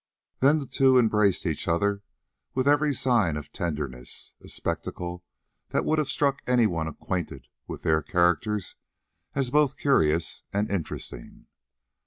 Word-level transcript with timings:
Then 0.39 0.57
the 0.57 0.65
two 0.65 0.97
embraced 0.97 1.45
each 1.45 1.67
other 1.67 2.01
with 2.55 2.67
every 2.67 2.91
sign 2.91 3.37
of 3.37 3.53
tenderness, 3.53 4.33
a 4.41 4.47
spectacle 4.49 5.23
that 5.69 5.85
would 5.85 5.99
have 5.99 6.07
struck 6.09 6.41
anyone 6.47 6.87
acquainted 6.87 7.47
with 7.67 7.83
their 7.83 8.01
characters 8.01 8.77
as 9.35 9.51
both 9.51 9.77
curious 9.77 10.41
and 10.51 10.71
interesting. 10.71 11.45